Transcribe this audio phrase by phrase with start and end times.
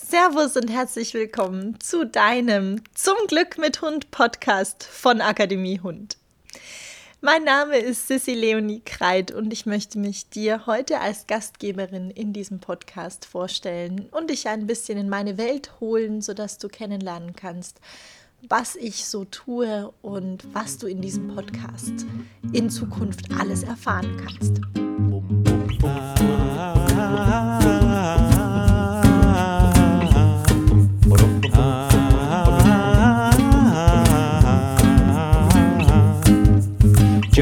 [0.00, 6.16] Servus und herzlich willkommen zu deinem Zum Glück mit Hund Podcast von Akademie Hund.
[7.20, 12.32] Mein Name ist Sissy Leonie Kreit und ich möchte mich dir heute als Gastgeberin in
[12.32, 17.80] diesem Podcast vorstellen und dich ein bisschen in meine Welt holen, sodass du kennenlernen kannst,
[18.48, 22.06] was ich so tue und was du in diesem Podcast
[22.52, 24.60] in Zukunft alles erfahren kannst.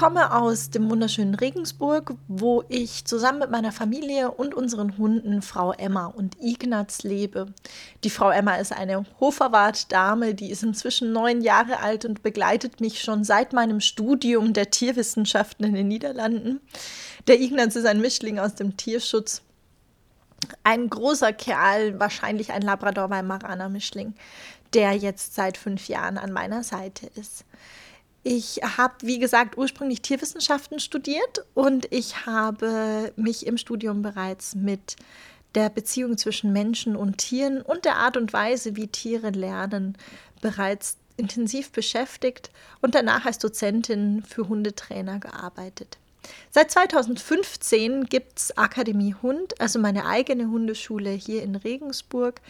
[0.00, 5.72] Komme aus dem wunderschönen Regensburg, wo ich zusammen mit meiner Familie und unseren Hunden Frau
[5.72, 7.48] Emma und Ignaz lebe.
[8.02, 13.02] Die Frau Emma ist eine Hoferwart-Dame, die ist inzwischen neun Jahre alt und begleitet mich
[13.02, 16.62] schon seit meinem Studium der Tierwissenschaften in den Niederlanden.
[17.26, 19.42] Der Ignaz ist ein Mischling aus dem Tierschutz.
[20.64, 24.14] Ein großer Kerl, wahrscheinlich ein Labrador-Weimaraner-Mischling,
[24.72, 27.44] der jetzt seit fünf Jahren an meiner Seite ist.
[28.22, 34.96] Ich habe, wie gesagt, ursprünglich Tierwissenschaften studiert und ich habe mich im Studium bereits mit
[35.54, 39.96] der Beziehung zwischen Menschen und Tieren und der Art und Weise, wie Tiere lernen,
[40.42, 45.98] bereits intensiv beschäftigt und danach als Dozentin für Hundetrainer gearbeitet.
[46.50, 52.40] Seit 2015 gibt es Akademie Hund, also meine eigene Hundeschule hier in Regensburg,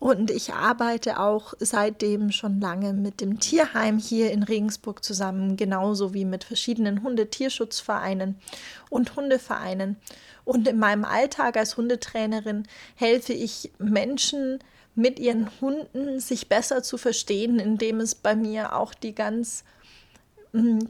[0.00, 6.14] und ich arbeite auch seitdem schon lange mit dem Tierheim hier in Regensburg zusammen, genauso
[6.14, 8.36] wie mit verschiedenen Hundetierschutzvereinen
[8.88, 9.96] und Hundevereinen.
[10.46, 14.60] Und in meinem Alltag als Hundetrainerin helfe ich Menschen
[14.94, 19.64] mit ihren Hunden sich besser zu verstehen, indem es bei mir auch die ganz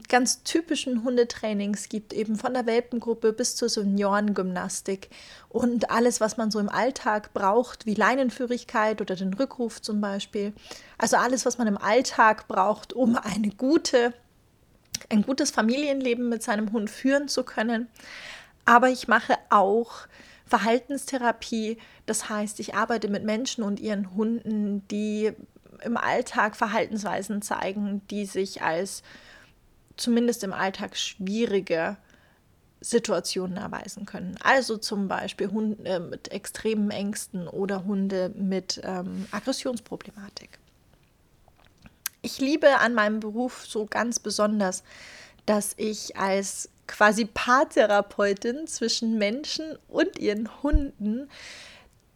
[0.07, 5.09] ganz typischen Hundetrainings gibt, eben von der Welpengruppe bis zur Seniorengymnastik
[5.49, 10.53] und alles, was man so im Alltag braucht, wie Leinenführigkeit oder den Rückruf zum Beispiel.
[10.97, 14.13] Also alles, was man im Alltag braucht, um eine gute,
[15.09, 17.87] ein gutes Familienleben mit seinem Hund führen zu können.
[18.65, 20.07] Aber ich mache auch
[20.47, 25.31] Verhaltenstherapie, das heißt, ich arbeite mit Menschen und ihren Hunden, die
[25.83, 29.03] im Alltag Verhaltensweisen zeigen, die sich als
[29.97, 31.97] zumindest im Alltag schwierige
[32.81, 34.35] Situationen erweisen können.
[34.43, 40.57] Also zum Beispiel Hunde äh, mit extremen Ängsten oder Hunde mit ähm, Aggressionsproblematik.
[42.23, 44.83] Ich liebe an meinem Beruf so ganz besonders,
[45.45, 51.29] dass ich als quasi Paartherapeutin zwischen Menschen und ihren Hunden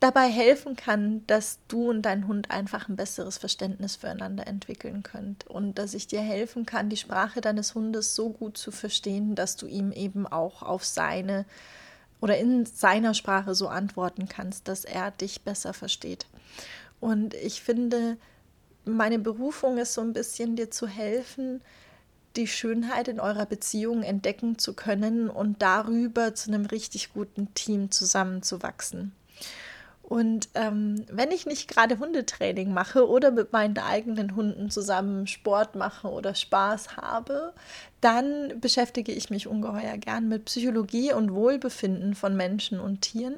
[0.06, 5.48] dabei helfen kann, dass du und dein Hund einfach ein besseres Verständnis füreinander entwickeln könnt
[5.48, 9.56] und dass ich dir helfen kann, die Sprache deines Hundes so gut zu verstehen, dass
[9.56, 11.46] du ihm eben auch auf seine
[12.22, 16.28] oder in seiner Sprache so antworten kannst, dass er dich besser versteht.
[17.00, 18.18] Und ich finde,
[18.86, 21.62] meine Berufung ist so ein bisschen dir zu helfen,
[22.36, 27.90] die Schönheit in eurer Beziehung entdecken zu können und darüber zu einem richtig guten Team
[27.90, 29.14] zusammenzuwachsen.
[30.08, 35.74] Und ähm, wenn ich nicht gerade Hundetraining mache oder mit meinen eigenen Hunden zusammen Sport
[35.74, 37.54] mache oder Spaß habe,
[38.02, 43.38] dann beschäftige ich mich ungeheuer gern mit Psychologie und Wohlbefinden von Menschen und Tieren.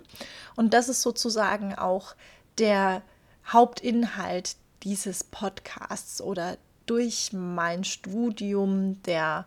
[0.57, 2.15] Und das ist sozusagen auch
[2.57, 3.01] der
[3.47, 9.45] Hauptinhalt dieses Podcasts oder durch mein Studium der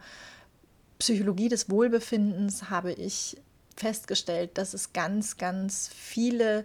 [0.99, 3.37] Psychologie des Wohlbefindens habe ich
[3.77, 6.65] festgestellt, dass es ganz, ganz viele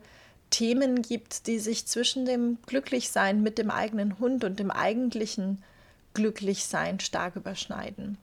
[0.55, 5.62] Themen gibt, die sich zwischen dem Glücklichsein mit dem eigenen Hund und dem eigentlichen
[6.13, 8.18] Glücklichsein stark überschneiden.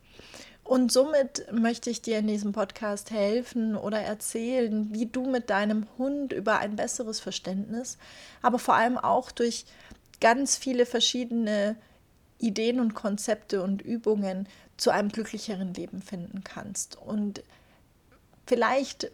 [0.65, 5.87] Und somit möchte ich dir in diesem Podcast helfen oder erzählen, wie du mit deinem
[5.99, 7.99] Hund über ein besseres Verständnis,
[8.41, 9.67] aber vor allem auch durch
[10.23, 11.77] ganz viele verschiedene
[12.39, 14.49] Ideen und Konzepte und Übungen
[14.79, 16.97] zu einem glücklicheren Leben finden kannst.
[16.97, 17.43] Und
[18.47, 19.11] vielleicht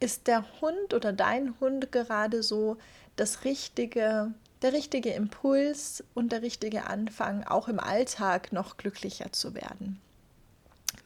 [0.00, 2.78] ist der Hund oder dein Hund gerade so
[3.16, 4.32] das richtige,
[4.62, 10.00] der richtige Impuls und der richtige Anfang, auch im Alltag noch glücklicher zu werden.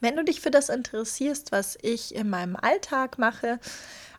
[0.04, 3.58] Wenn du dich für das interessierst, was ich in meinem Alltag mache,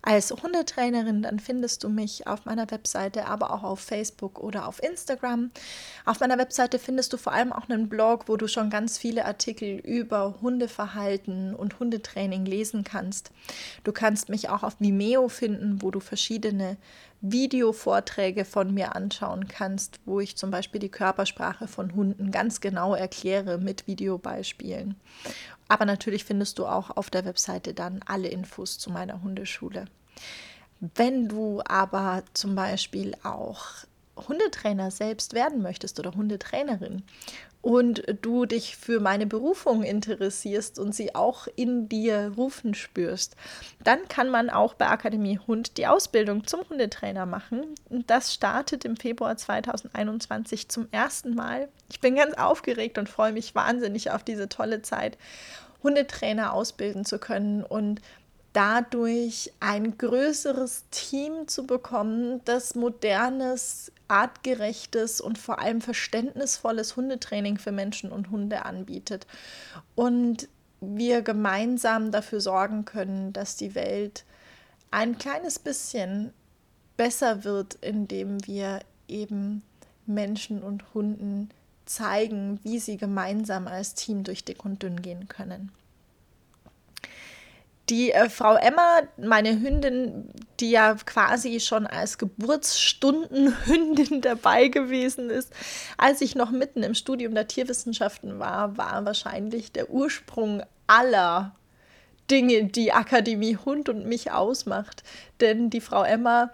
[0.02, 4.82] als Hundetrainerin, dann findest du mich auf meiner Webseite, aber auch auf Facebook oder auf
[4.82, 5.52] Instagram.
[6.04, 9.26] Auf meiner Webseite findest du vor allem auch einen Blog, wo du schon ganz viele
[9.26, 13.30] Artikel über Hundeverhalten und Hundetraining lesen kannst.
[13.84, 16.78] Du kannst mich auch auf Vimeo finden, wo du verschiedene
[17.22, 22.94] Videovorträge von mir anschauen kannst, wo ich zum Beispiel die Körpersprache von Hunden ganz genau
[22.94, 24.96] erkläre mit Videobeispielen.
[25.68, 29.86] Aber natürlich findest du auch auf der Webseite dann alle Infos zu meiner Hundeschule.
[30.80, 33.64] Wenn du aber zum Beispiel auch
[34.18, 37.04] Hundetrainer selbst werden möchtest oder Hundetrainerin
[37.66, 43.36] und du dich für meine Berufung interessierst und sie auch in dir rufen spürst,
[43.84, 47.64] dann kann man auch bei Akademie Hund die Ausbildung zum Hundetrainer machen.
[47.90, 51.68] Das startet im Februar 2021 zum ersten Mal.
[51.90, 55.18] Ich bin ganz aufgeregt und freue mich wahnsinnig auf diese tolle Zeit,
[55.82, 58.00] Hundetrainer ausbilden zu können und
[58.56, 67.74] dadurch ein größeres Team zu bekommen, das modernes, artgerechtes und vor allem verständnisvolles Hundetraining für
[67.74, 69.28] Menschen und Hunde anbietet.
[69.94, 70.48] Und
[70.80, 74.24] wir gemeinsam dafür sorgen können, dass die Welt
[74.90, 76.32] ein kleines bisschen
[76.96, 78.80] besser wird, indem wir
[79.10, 79.64] eben
[80.06, 81.50] Menschen und Hunden
[81.86, 85.72] zeigen, wie sie gemeinsam als Team durch dick und dünn gehen können.
[87.90, 90.30] Die äh, Frau Emma, meine Hündin,
[90.60, 95.54] die ja quasi schon als Geburtsstundenhündin dabei gewesen ist,
[95.98, 101.56] als ich noch mitten im Studium der Tierwissenschaften war, war wahrscheinlich der Ursprung aller
[102.32, 105.04] Dinge, die Akademie Hund und mich ausmacht.
[105.40, 106.50] Denn die Frau Emma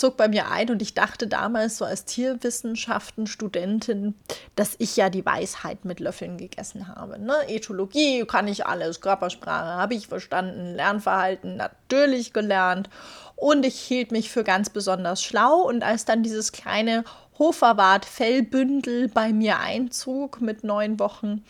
[0.00, 4.14] zog bei mir ein und ich dachte damals so als Tierwissenschaften-Studentin,
[4.56, 7.18] dass ich ja die Weisheit mit Löffeln gegessen habe.
[7.18, 7.34] Ne?
[7.48, 12.88] Ethologie kann ich alles, Körpersprache habe ich verstanden, Lernverhalten natürlich gelernt
[13.36, 17.04] und ich hielt mich für ganz besonders schlau und als dann dieses kleine
[17.40, 21.42] Hoferwart Fellbündel bei mir einzog mit neun Wochen,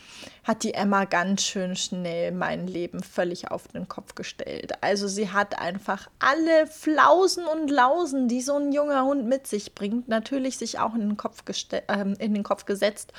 [0.45, 4.71] hat die Emma ganz schön schnell mein Leben völlig auf den Kopf gestellt.
[4.79, 9.75] Also sie hat einfach alle Flausen und Lausen, die so ein junger Hund mit sich
[9.75, 11.81] bringt, natürlich sich auch in den Kopf, äh,
[12.19, 13.11] in den Kopf gesetzt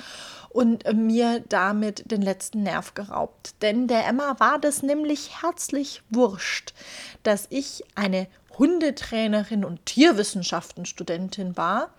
[0.49, 3.53] und äh, mir damit den letzten Nerv geraubt.
[3.61, 6.73] Denn der Emma war das nämlich herzlich wurscht,
[7.21, 8.25] dass ich eine
[8.57, 11.89] Hundetrainerin und Tierwissenschaftenstudentin war,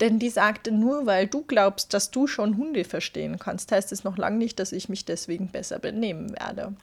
[0.00, 4.04] denn die sagte, nur weil du glaubst, dass du schon Hunde verstehen kannst, heißt es
[4.04, 6.74] noch lange nicht, dass ich mich deswegen besser benehmen werde.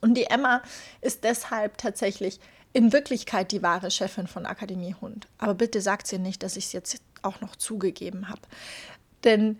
[0.00, 0.62] Und die Emma
[1.00, 2.38] ist deshalb tatsächlich
[2.72, 5.26] in Wirklichkeit die wahre Chefin von Akademie Hund.
[5.38, 8.42] Aber bitte sagt sie nicht, dass ich es jetzt auch noch zugegeben habe.
[9.24, 9.58] Denn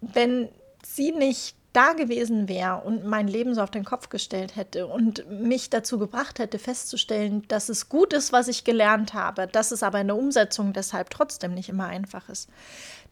[0.00, 0.48] wenn
[0.84, 5.30] sie nicht da gewesen wäre und mein Leben so auf den Kopf gestellt hätte und
[5.30, 9.84] mich dazu gebracht hätte, festzustellen, dass es gut ist, was ich gelernt habe, dass es
[9.84, 12.50] aber in der Umsetzung deshalb trotzdem nicht immer einfach ist,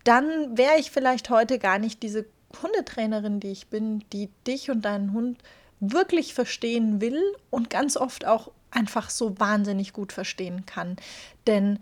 [0.02, 2.26] dann wäre ich vielleicht heute gar nicht diese
[2.60, 5.38] Hundetrainerin, die ich bin, die dich und deinen Hund
[5.78, 10.96] wirklich verstehen will und ganz oft auch einfach so wahnsinnig gut verstehen kann.
[11.46, 11.78] Denn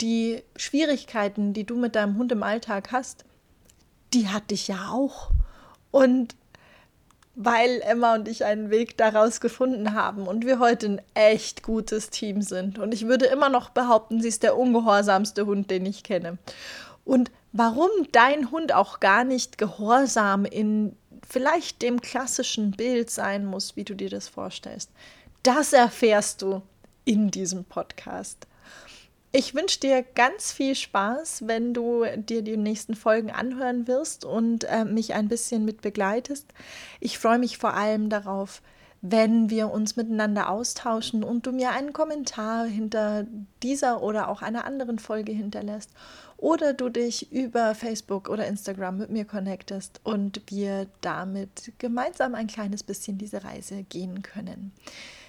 [0.00, 3.24] die Schwierigkeiten, die du mit deinem Hund im Alltag hast,
[4.14, 5.32] die hatte ich ja auch.
[5.90, 6.34] Und
[7.40, 12.10] weil Emma und ich einen Weg daraus gefunden haben und wir heute ein echt gutes
[12.10, 12.80] Team sind.
[12.80, 16.38] Und ich würde immer noch behaupten, sie ist der ungehorsamste Hund, den ich kenne.
[17.04, 20.96] Und warum dein Hund auch gar nicht gehorsam in
[21.28, 24.90] vielleicht dem klassischen Bild sein muss, wie du dir das vorstellst,
[25.44, 26.62] das erfährst du
[27.04, 28.47] in diesem Podcast.
[29.30, 34.64] Ich wünsche dir ganz viel Spaß, wenn du dir die nächsten Folgen anhören wirst und
[34.64, 36.46] äh, mich ein bisschen mit begleitest.
[36.98, 38.62] Ich freue mich vor allem darauf,
[39.02, 43.26] wenn wir uns miteinander austauschen und du mir einen Kommentar hinter
[43.62, 45.90] dieser oder auch einer anderen Folge hinterlässt
[46.38, 52.46] oder du dich über Facebook oder Instagram mit mir connectest und wir damit gemeinsam ein
[52.46, 54.72] kleines bisschen diese Reise gehen können.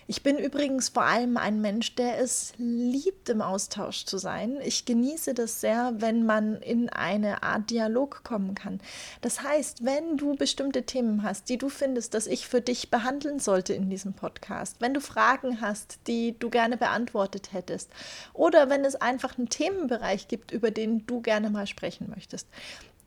[0.09, 4.57] Ich bin übrigens vor allem ein Mensch, der es liebt, im Austausch zu sein.
[4.63, 8.81] Ich genieße das sehr, wenn man in eine Art Dialog kommen kann.
[9.21, 13.37] Das heißt, wenn du bestimmte Themen hast, die du findest, dass ich für dich behandeln
[13.37, 17.91] sollte in diesem Podcast, wenn du Fragen hast, die du gerne beantwortet hättest,
[18.33, 22.47] oder wenn es einfach einen Themenbereich gibt, über den du gerne mal sprechen möchtest,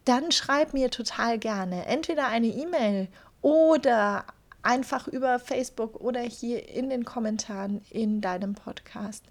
[0.05, 3.09] dann schreib mir total gerne entweder eine E-Mail
[3.41, 4.25] oder
[4.63, 9.25] einfach über Facebook oder hier in den Kommentaren in deinem Podcast.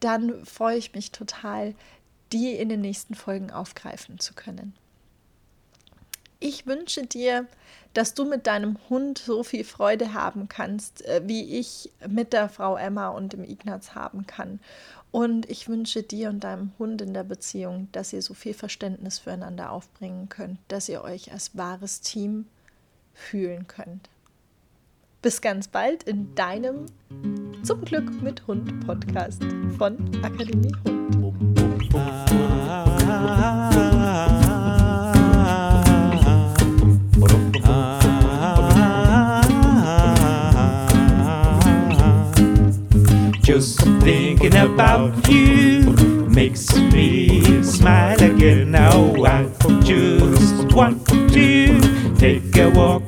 [0.00, 1.74] Dann freue ich mich total,
[2.32, 4.74] die in den nächsten Folgen aufgreifen zu können.
[6.40, 7.46] ich wünsche dir,
[7.94, 12.50] dass du mit deinem Hund so viel Freude haben kannst, äh, wie ich mit der
[12.50, 14.60] Frau Emma und dem Ignaz haben kann.
[15.10, 19.20] Und ich wünsche dir und deinem Hund in der Beziehung, dass ihr so viel Verständnis
[19.20, 22.46] füreinander aufbringen könnt, dass ihr euch als wahres Team
[23.14, 24.10] fühlen könnt.
[25.24, 26.84] Bis ganz bald in deinem
[27.62, 29.42] Zum Glück mit Hund Podcast
[29.78, 31.16] von Akademie Hund.
[43.42, 45.94] Just thinking about you
[46.28, 48.72] makes me smile again.
[48.72, 49.46] Now I
[49.82, 53.03] just want to take a walk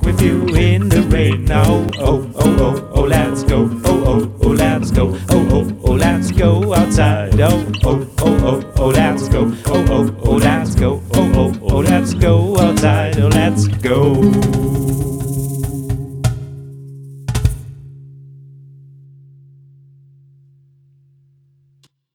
[1.98, 3.68] oh, oh, oh, oh, let's go.
[3.84, 5.16] Oh, oh, oh, let's go.
[5.30, 7.40] Oh, oh, oh, let's go outside.
[7.40, 9.52] Oh, oh, oh, oh, oh, let's go.
[9.66, 11.02] Oh, oh, oh, let's go.
[11.14, 13.18] Oh, oh, oh, let's go outside.
[13.20, 14.75] Oh, let's go.